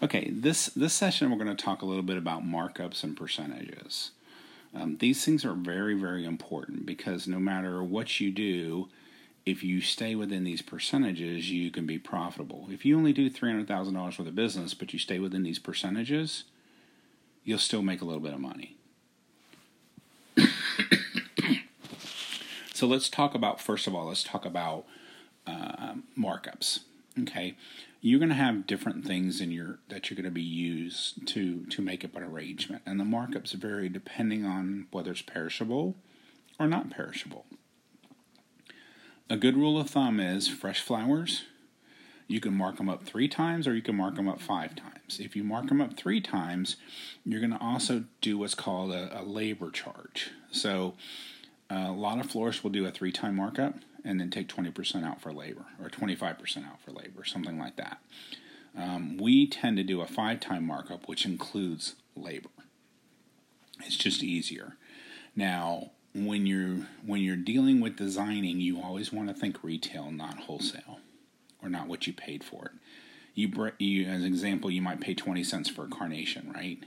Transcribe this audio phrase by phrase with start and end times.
[0.00, 4.12] Okay, this this session we're going to talk a little bit about markups and percentages.
[4.72, 8.88] Um, these things are very very important because no matter what you do,
[9.44, 12.68] if you stay within these percentages, you can be profitable.
[12.70, 15.42] If you only do three hundred thousand dollars worth of business, but you stay within
[15.42, 16.44] these percentages,
[17.42, 18.76] you'll still make a little bit of money.
[22.72, 24.84] so let's talk about first of all, let's talk about
[25.44, 26.80] uh, markups.
[27.22, 27.56] Okay,
[28.00, 31.64] you're going to have different things in your that you're going to be used to
[31.66, 35.96] to make up an arrangement, and the markups vary depending on whether it's perishable
[36.58, 37.46] or not perishable.
[39.30, 41.44] A good rule of thumb is fresh flowers.
[42.26, 45.18] You can mark them up three times or you can mark them up five times.
[45.18, 46.76] If you mark them up three times,
[47.24, 50.30] you're going to also do what's called a, a labor charge.
[50.50, 50.94] So,
[51.70, 53.74] a lot of florists will do a three time markup
[54.04, 57.98] and then take 20% out for labor or 25% out for labor, something like that.
[58.76, 62.50] Um, we tend to do a five time markup, which includes labor.
[63.84, 64.76] It's just easier.
[65.34, 70.40] Now, when you're when you're dealing with designing, you always want to think retail, not
[70.40, 70.98] wholesale,
[71.62, 72.72] or not what you paid for it.
[73.34, 76.82] You, you as an example, you might pay 20 cents for a carnation, right?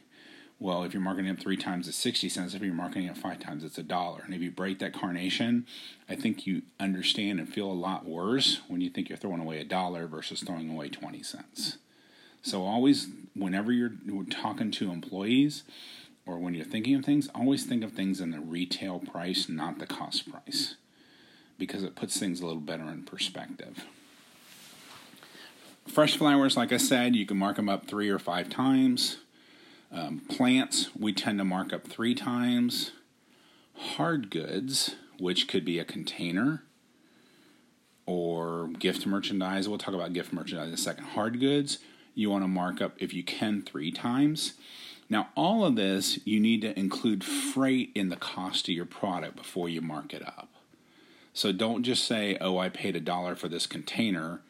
[0.62, 2.54] Well, if you're marketing it three times, it's 60 cents.
[2.54, 4.22] If you're marketing it five times, it's a dollar.
[4.23, 5.66] And if you break that carnation,
[6.08, 9.59] I think you understand and feel a lot worse when you think you're throwing away
[9.59, 11.80] a dollar versus throwing away 20 cents.
[12.44, 13.94] So, always, whenever you're
[14.30, 15.64] talking to employees
[16.28, 19.80] or when you're thinking of things, always think of things in the retail price, not
[19.80, 20.75] the cost price,
[21.58, 23.86] because it puts things a little better in perspective.
[25.88, 29.18] Fresh flowers, like I said, you can mark them up three or five times.
[29.92, 32.92] Um, plants, we tend to mark up three times.
[33.75, 36.64] Hard goods, which could be a container
[38.06, 39.67] or gift merchandise.
[39.67, 41.06] We'll talk about gift merchandise in a second.
[41.06, 41.80] Hard goods,
[42.16, 44.53] you want to mark up, if you can, three times.
[45.09, 49.36] Now, all of this, you need to include freight in the cost of your product
[49.36, 50.50] before you mark it up.
[51.34, 54.41] So don't just say, oh, I paid a dollar for this container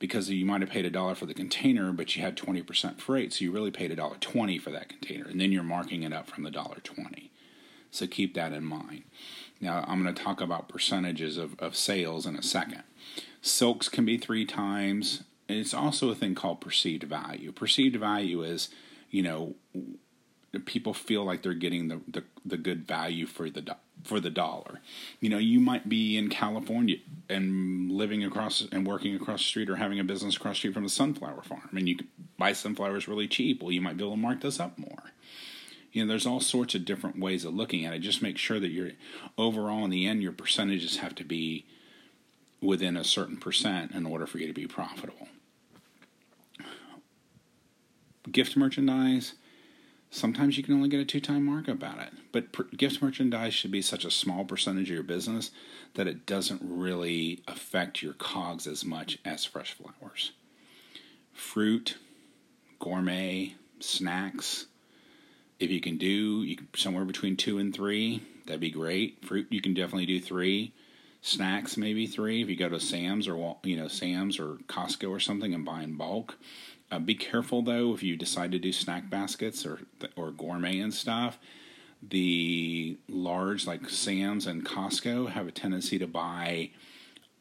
[0.00, 3.34] because you might have paid a dollar for the container, but you had 20% freight,
[3.34, 6.12] so you really paid a dollar 20 for that container, and then you're marking it
[6.12, 7.30] up from the dollar 20.
[7.92, 9.04] So keep that in mind.
[9.60, 12.82] Now, I'm going to talk about percentages of, of sales in a second.
[13.42, 15.22] Silks can be three times.
[15.48, 17.52] It's also a thing called perceived value.
[17.52, 18.70] Perceived value is,
[19.10, 19.54] you know,
[20.58, 24.80] people feel like they're getting the, the, the good value for the for the dollar.
[25.20, 26.96] You know, you might be in California
[27.28, 30.74] and living across and working across the street or having a business across the street
[30.74, 31.98] from a sunflower farm and you
[32.38, 33.62] buy sunflowers really cheap.
[33.62, 35.12] Well, you might be able to mark this up more.
[35.92, 37.98] You know, there's all sorts of different ways of looking at it.
[37.98, 38.92] Just make sure that you're
[39.36, 41.66] overall in the end your percentages have to be
[42.60, 45.28] within a certain percent in order for you to be profitable.
[48.30, 49.34] Gift merchandise,
[50.12, 53.54] Sometimes you can only get a two time markup at it, but per- gift merchandise
[53.54, 55.52] should be such a small percentage of your business
[55.94, 60.32] that it doesn't really affect your cogs as much as fresh flowers.
[61.32, 61.96] Fruit,
[62.80, 64.66] gourmet, snacks.
[65.60, 69.24] If you can do you can, somewhere between two and three, that'd be great.
[69.24, 70.72] Fruit, you can definitely do three.
[71.22, 72.42] Snacks, maybe three.
[72.42, 75.82] If you go to Sam's or you know Sam's or Costco or something and buy
[75.82, 76.36] in bulk,
[76.90, 79.80] uh, be careful though if you decide to do snack baskets or
[80.16, 81.38] or gourmet and stuff.
[82.02, 86.70] The large like Sam's and Costco have a tendency to buy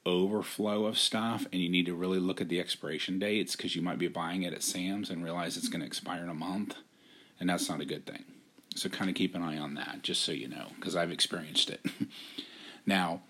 [0.06, 3.82] overflow of stuff, and you need to really look at the expiration dates because you
[3.82, 6.76] might be buying it at Sam's and realize it's going to expire in a month,
[7.40, 8.26] and that's not a good thing.
[8.76, 11.70] So kind of keep an eye on that, just so you know, because I've experienced
[11.70, 11.81] it.
[12.86, 13.22] now,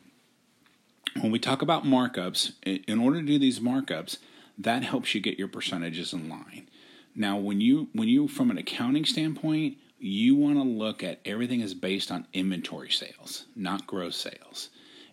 [1.20, 4.18] when we talk about markups, in order to do these markups,
[4.60, 6.70] that helps you get your percentages in line.
[7.16, 11.62] Now, when you when you from an accounting standpoint, you want to look at everything
[11.62, 14.70] is based on inventory sales, not gross sales.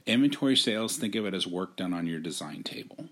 [0.06, 3.06] Inventory sales, think of it as work done on your design table.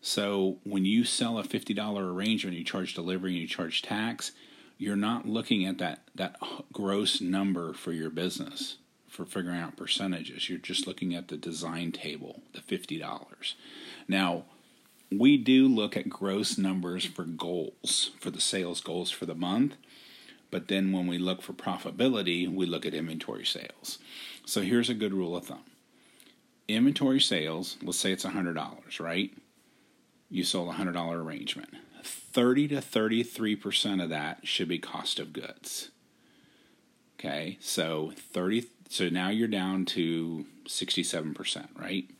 [0.00, 4.32] So when you sell a $50 arrangement, you charge delivery and you charge tax,
[4.78, 6.36] you're not looking at that, that
[6.72, 8.76] gross number for your business
[9.08, 10.48] for figuring out percentages.
[10.48, 13.54] You're just looking at the design table, the $50.
[14.08, 14.44] Now,
[15.10, 19.74] we do look at gross numbers for goals, for the sales goals for the month.
[20.50, 23.98] But then when we look for profitability, we look at inventory sales.
[24.44, 25.64] So here's a good rule of thumb
[26.68, 29.32] inventory sales, let's say it's $100, right?
[30.28, 31.74] You sold a $100 arrangement.
[32.04, 35.90] 30 to 33% of that should be cost of goods.
[37.18, 42.10] Okay, so 30 so now you're down to 67%, right?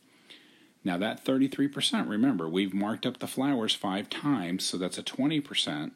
[0.83, 5.91] Now, that 33%, remember, we've marked up the flowers five times, so that's a 20%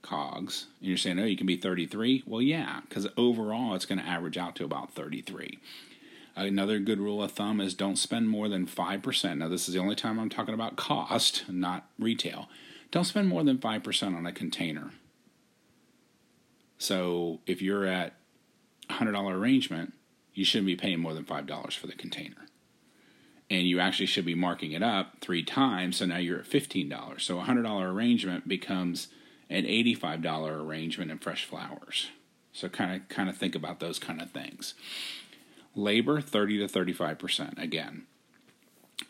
[0.00, 0.66] cogs.
[0.80, 2.22] And you're saying, oh, you can be 33?
[2.26, 5.58] Well, yeah, because overall it's going to average out to about 33.
[6.34, 9.38] Another good rule of thumb is don't spend more than 5%.
[9.38, 12.48] Now, this is the only time I'm talking about cost, not retail.
[12.90, 14.92] Don't spend more than 5% on a container.
[16.78, 18.14] So if you're at
[18.90, 19.94] $100 arrangement,
[20.34, 22.46] you shouldn't be paying more than $5 for the container.
[23.48, 27.20] And you actually should be marking it up three times, so now you're at $15.
[27.20, 29.08] So a $100 arrangement becomes
[29.48, 32.10] an $85 arrangement in fresh flowers.
[32.52, 34.74] So kind of kind of think about those kind of things.
[35.74, 38.06] Labor 30 to 35% again.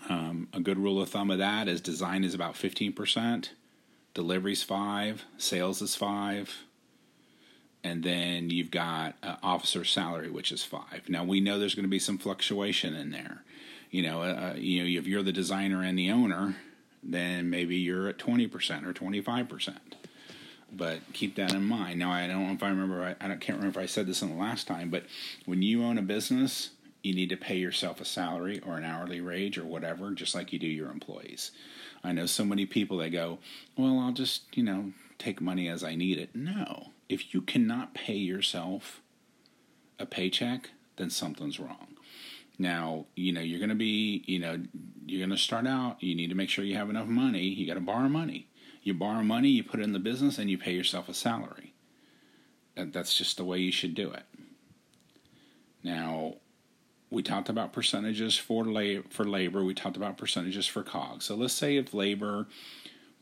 [0.09, 3.50] Um, a good rule of thumb of that is design is about 15%,
[4.15, 6.65] deliveries 5, sales is 5,
[7.85, 11.09] and then you've got uh, officer salary which is 5.
[11.09, 13.44] Now we know there's going to be some fluctuation in there.
[13.91, 16.56] You know, uh, uh, you know if you're the designer and the owner,
[17.03, 19.77] then maybe you're at 20% or 25%
[20.73, 21.99] but keep that in mind.
[21.99, 24.23] Now, I don't know if I remember, I, I can't remember if I said this
[24.23, 25.05] in the last time, but
[25.44, 26.71] when you own a business,
[27.03, 30.53] you need to pay yourself a salary or an hourly wage or whatever, just like
[30.53, 31.53] you do your employees.
[32.03, 33.38] I know so many people that go,
[33.77, 36.35] well, I'll just, you know, take money as I need it.
[36.35, 36.88] No.
[37.09, 39.00] If you cannot pay yourself
[39.99, 41.95] a paycheck, then something's wrong.
[42.58, 44.58] Now, you know, you're going to be, you know,
[45.05, 47.43] you're going to start out, you need to make sure you have enough money.
[47.43, 48.49] You got to borrow money.
[48.82, 51.75] You borrow money, you put it in the business, and you pay yourself a salary.
[52.76, 54.23] That's just the way you should do it.
[55.82, 56.35] Now,
[57.11, 59.64] we talked about percentages for la- for labor.
[59.64, 61.25] We talked about percentages for COGS.
[61.25, 62.47] So let's say if labor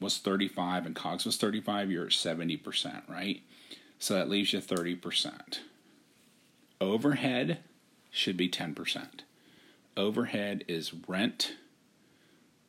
[0.01, 3.43] was 35 and COGS was 35, you're at 70%, right?
[3.99, 5.61] So that leaves you 30%.
[6.81, 7.59] Overhead
[8.15, 9.09] should be 10%.
[9.97, 11.55] Overhead is rent,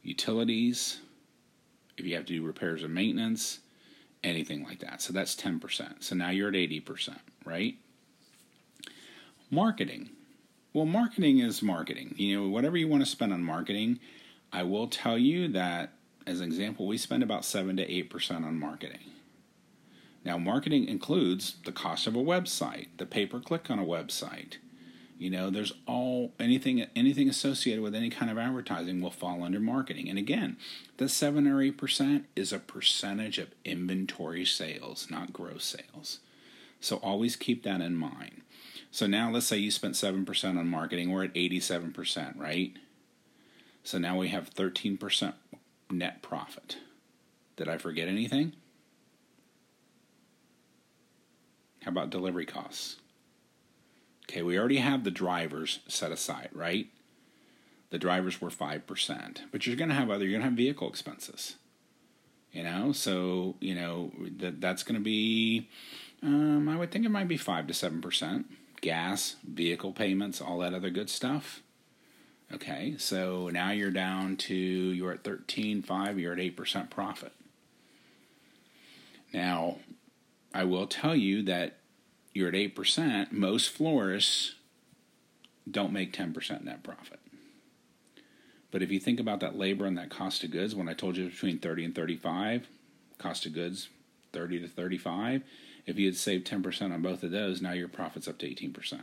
[0.02, 1.02] utilities,
[1.98, 3.60] if you have to do repairs and maintenance,
[4.24, 5.04] anything like that.
[5.04, 6.04] So that's 10%.
[6.04, 7.76] So now you're at 80%, right?
[9.52, 10.10] Marketing.
[10.74, 12.16] Well, marketing is marketing.
[12.18, 14.00] You know, whatever you want to spend on marketing,
[14.52, 15.94] I will tell you that,
[16.26, 19.12] as an example, we spend about 7 to 8% on marketing.
[20.26, 24.56] Now, marketing includes the cost of a website, the pay per click on a website,
[25.18, 29.60] you know, there's all anything anything associated with any kind of advertising will fall under
[29.60, 30.10] marketing.
[30.10, 30.58] And again,
[30.98, 36.20] the seven or eight percent is a percentage of inventory sales, not gross sales.
[36.82, 38.42] So always keep that in mind.
[38.92, 42.74] So now let's say you spent seven percent on marketing, we're at eighty-seven percent, right?
[43.84, 45.36] So now we have thirteen percent
[45.90, 46.78] net profit.
[47.56, 48.54] Did I forget anything?
[51.84, 52.98] How about delivery costs?
[54.26, 56.88] Okay, we already have the drivers set aside, right?
[57.92, 59.38] The drivers were 5%.
[59.52, 61.56] But you're going to have other, you're going to have vehicle expenses.
[62.52, 65.70] You know, so, you know, that that's going to be,
[66.24, 68.46] um, I would think it might be 5 to 7%.
[68.82, 71.62] Gas, vehicle payments, all that other good stuff.
[72.54, 77.34] Okay, so now you're down to, you're at 13.5, you're at 8% profit.
[79.34, 79.80] Now,
[80.54, 81.78] I will tell you that
[82.36, 84.56] you're at 8%, most florists
[85.70, 87.20] don't make 10% net profit.
[88.72, 91.16] But if you think about that labor and that cost of goods, when I told
[91.16, 92.68] you between 30 and 35,
[93.18, 93.88] cost of goods
[94.34, 95.44] 30 to 35,
[95.86, 98.94] if you had saved 10% on both of those, now your profit's up to 18%.
[98.94, 99.02] Uh,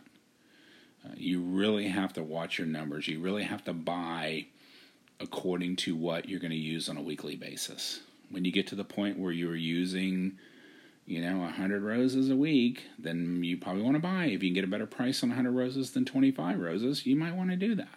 [1.16, 3.08] you really have to watch your numbers.
[3.08, 4.44] You really have to buy
[5.20, 8.00] according to what you're going to use on a weekly basis.
[8.28, 10.38] When you get to the point where you're using
[11.06, 14.26] you know, 100 roses a week, then you probably want to buy.
[14.26, 17.34] If you can get a better price on 100 roses than 25 roses, you might
[17.34, 17.88] want to do that.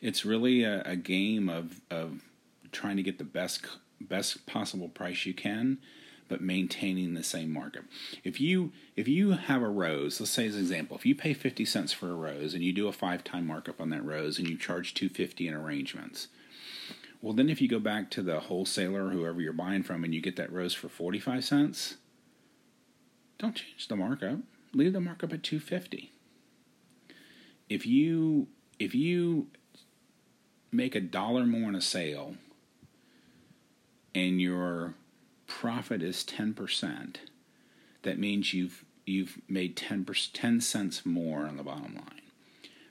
[0.00, 2.22] It's really a, a game of, of
[2.72, 3.66] trying to get the best
[4.00, 5.78] best possible price you can,
[6.28, 7.84] but maintaining the same market.
[8.24, 11.34] If you if you have a rose, let's say as an example, if you pay
[11.34, 14.38] 50 cents for a rose and you do a five time markup on that rose
[14.38, 16.28] and you charge 250 in arrangements,
[17.22, 20.20] well, then if you go back to the wholesaler, whoever you're buying from, and you
[20.20, 21.96] get that rose for 45 cents,
[23.38, 24.40] don't change the markup.
[24.74, 26.10] Leave the markup at 250.
[27.68, 28.48] If you
[28.78, 29.46] if you
[30.72, 32.34] make a dollar more in a sale
[34.14, 34.94] and your
[35.46, 37.16] profit is 10%,
[38.02, 42.22] that means you've you've made 10 10 cents more on the bottom line.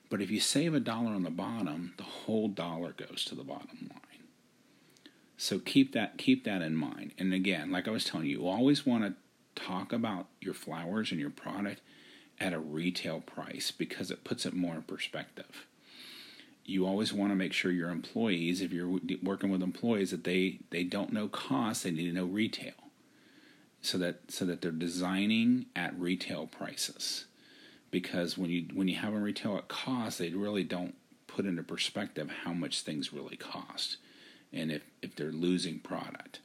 [0.10, 3.44] But if you save a dollar on the bottom, the whole dollar goes to the
[3.44, 4.11] bottom line.
[5.41, 7.13] So keep that keep that in mind.
[7.17, 9.15] And again, like I was telling you, you always want to
[9.60, 11.81] talk about your flowers and your product
[12.39, 15.65] at a retail price because it puts it more in perspective.
[16.65, 20.60] you always want to make sure your employees, if you're working with employees, that they
[20.69, 22.74] they don't know cost, they need to know retail,
[23.81, 27.25] so that so that they're designing at retail prices.
[27.89, 30.95] Because when you when you have them retail at cost, they really don't
[31.27, 33.98] put into perspective how much things really cost,
[34.53, 36.39] and if if they're losing product.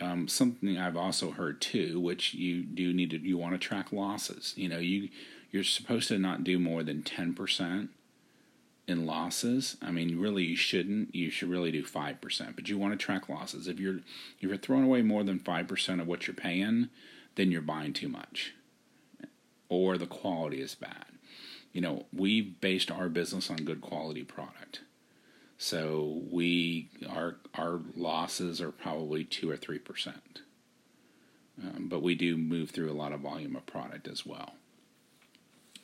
[0.00, 3.92] Um, something I've also heard too, which you do need to you want to track
[3.92, 4.52] losses.
[4.56, 5.08] You know, you
[5.50, 7.90] you're supposed to not do more than ten percent
[8.88, 9.76] in losses.
[9.80, 11.14] I mean, really, you shouldn't.
[11.14, 13.68] You should really do five percent, but you want to track losses.
[13.68, 16.88] If you're if you're throwing away more than five percent of what you're paying,
[17.36, 18.54] then you're buying too much,
[19.68, 21.06] or the quality is bad.
[21.72, 24.80] You know, we've based our business on good quality product.
[25.62, 30.40] So we our our losses are probably two or three percent,
[31.62, 34.54] um, but we do move through a lot of volume of product as well.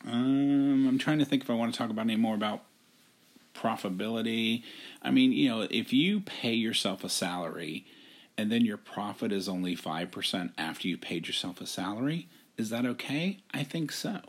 [0.05, 2.65] Um, I'm trying to think if I want to talk about any more about
[3.55, 4.63] profitability.
[5.01, 7.85] I mean, you know, if you pay yourself a salary
[8.37, 12.85] and then your profit is only 5% after you paid yourself a salary, is that
[12.85, 13.39] okay?
[13.53, 14.19] I think so.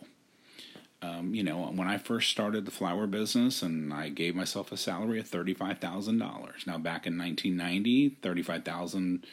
[1.02, 4.76] Um, you know, when I first started the flower business and I gave myself a
[4.76, 6.66] salary of $35,000.
[6.66, 9.26] Now, back in 1990, 35000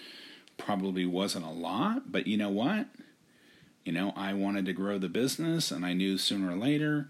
[0.57, 2.87] probably wasn't a lot, but you know what?
[3.83, 7.09] You know, I wanted to grow the business and I knew sooner or later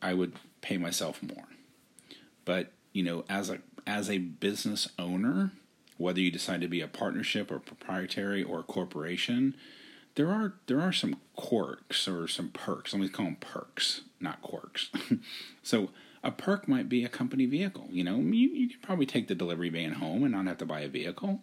[0.00, 1.48] I would pay myself more.
[2.44, 5.50] But, you know, as a as a business owner,
[5.98, 9.54] whether you decide to be a partnership or proprietary or a corporation,
[10.14, 12.92] there are there are some quirks or some perks.
[12.92, 14.90] Let me call them perks, not quirks.
[15.62, 15.90] so
[16.22, 17.88] a perk might be a company vehicle.
[17.90, 20.66] You know, you, you could probably take the delivery van home and not have to
[20.66, 21.40] buy a vehicle.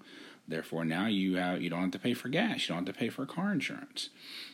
[0.48, 2.68] Therefore, now you have you don't have to pay for gas.
[2.68, 4.10] You don't have to pay for car insurance.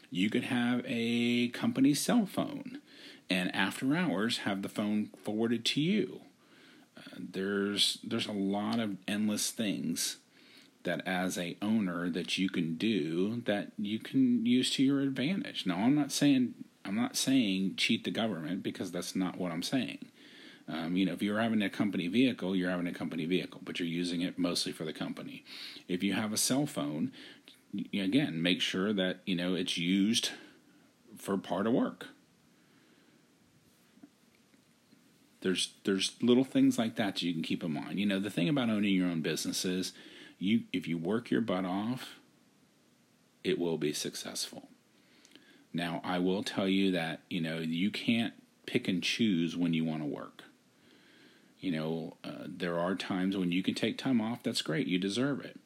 [0.10, 2.80] You could have a company cell phone,
[3.30, 6.22] and after hours have the phone forwarded to you.
[6.98, 10.18] Uh, there's there's a lot of endless things
[10.88, 15.66] that as a owner that you can do that you can use to your advantage.
[15.66, 16.54] Now, I'm not saying
[16.86, 20.06] I'm not saying cheat the government because that's not what I'm saying.
[20.70, 23.80] Um, you know, if you're having a company vehicle, you're having a company vehicle, but
[23.80, 25.44] you're using it mostly for the company.
[25.88, 27.12] If you have a cell phone,
[27.94, 30.32] again, make sure that you know it's used
[31.18, 32.08] for part of work.
[35.42, 38.00] There's there's little things like that, that you can keep in mind.
[38.00, 39.92] You know, the thing about owning your own business is
[40.40, 42.16] you if you work your butt off,
[43.44, 44.70] it will be successful.
[45.74, 48.34] Now, I will tell you that, you know, you can't
[48.66, 50.44] pick and choose when you want to work.
[51.60, 54.44] You know, uh, there are times when you can take time off.
[54.44, 54.88] That's great.
[54.88, 55.60] You deserve it.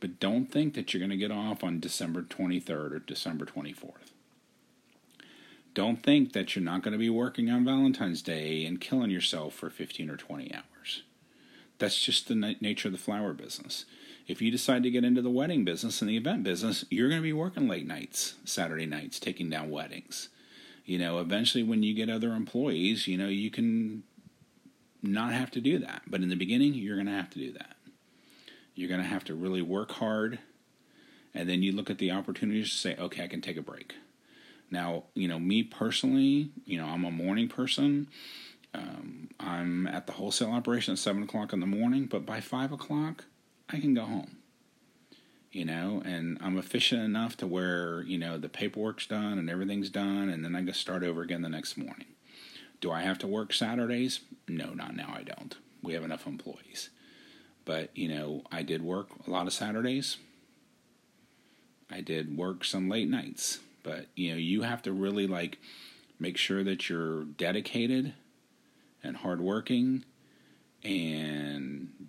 [0.00, 4.12] But don't think that you're going to get off on December 23rd or December 24th.
[5.74, 9.54] Don't think that you're not going to be working on Valentine's Day and killing yourself
[9.54, 11.02] for 15 or 20 hours.
[11.78, 13.84] That's just the nature of the flower business.
[14.26, 17.20] If you decide to get into the wedding business and the event business, you're going
[17.20, 20.28] to be working late nights, Saturday nights, taking down weddings.
[20.84, 24.04] You know, eventually when you get other employees, you know, you can
[25.02, 26.02] not have to do that.
[26.06, 27.76] But in the beginning, you're going to have to do that.
[28.74, 30.38] You're going to have to really work hard.
[31.34, 33.94] And then you look at the opportunities to say, okay, I can take a break.
[34.70, 38.08] Now, you know, me personally, you know, I'm a morning person.
[38.74, 42.72] Um, I'm at the wholesale operation at 7 o'clock in the morning, but by 5
[42.72, 43.26] o'clock,
[43.72, 44.38] I can go home.
[45.50, 49.90] You know, and I'm efficient enough to where, you know, the paperwork's done and everything's
[49.90, 52.06] done, and then I can start over again the next morning.
[52.80, 54.20] Do I have to work Saturdays?
[54.48, 55.54] No, not now, I don't.
[55.82, 56.88] We have enough employees.
[57.66, 60.16] But, you know, I did work a lot of Saturdays.
[61.90, 63.58] I did work some late nights.
[63.82, 65.58] But, you know, you have to really like
[66.18, 68.14] make sure that you're dedicated
[69.02, 70.04] and hardworking
[70.82, 72.08] and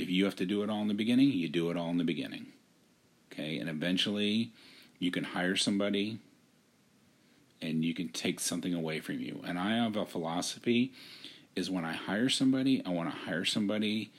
[0.00, 1.98] if you have to do it all in the beginning, you do it all in
[1.98, 2.46] the beginning.
[3.32, 4.52] Okay, and eventually
[4.98, 6.18] you can hire somebody
[7.62, 9.40] and you can take something away from you.
[9.44, 10.92] And I have a philosophy
[11.54, 14.10] is when I hire somebody, I want to hire somebody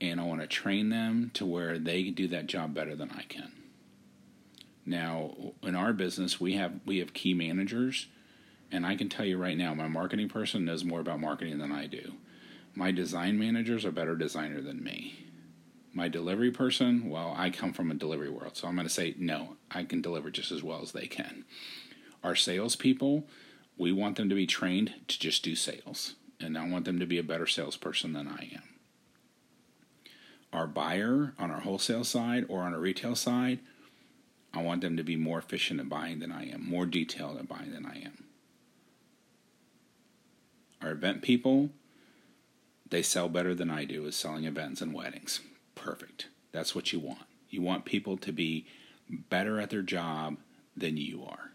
[0.00, 3.10] and I want to train them to where they can do that job better than
[3.12, 3.52] I can.
[4.84, 8.08] Now, in our business, we have we have key managers,
[8.72, 11.70] and I can tell you right now, my marketing person knows more about marketing than
[11.70, 12.14] I do.
[12.74, 15.26] My design managers are better designer than me.
[15.92, 19.14] My delivery person, well, I come from a delivery world, so I'm going to say
[19.18, 21.44] no, I can deliver just as well as they can.
[22.24, 23.26] Our salespeople,
[23.76, 27.06] we want them to be trained to just do sales, and I want them to
[27.06, 28.62] be a better salesperson than I am.
[30.50, 33.60] Our buyer on our wholesale side or on our retail side,
[34.54, 37.48] I want them to be more efficient at buying than I am, more detailed at
[37.48, 38.24] buying than I am.
[40.82, 41.70] Our event people,
[42.92, 45.40] they sell better than I do is selling events and weddings.
[45.74, 46.28] Perfect.
[46.52, 47.22] That's what you want.
[47.48, 48.66] You want people to be
[49.08, 50.36] better at their job
[50.76, 51.50] than you are.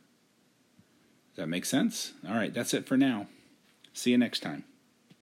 [1.29, 2.13] Does that make sense?
[2.27, 3.27] All right, that's it for now.
[3.93, 4.63] See you next time.